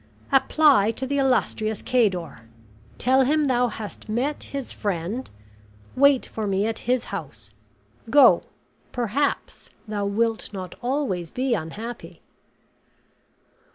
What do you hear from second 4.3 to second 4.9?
his